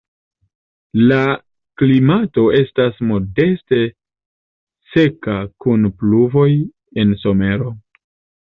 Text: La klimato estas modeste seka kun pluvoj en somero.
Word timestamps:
La 1.11 1.17
klimato 1.81 2.45
estas 2.61 2.97
modeste 3.11 3.81
seka 4.95 5.39
kun 5.67 5.89
pluvoj 6.01 6.51
en 7.05 7.17
somero. 7.27 7.71